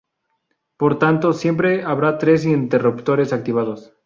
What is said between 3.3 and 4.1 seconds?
activados.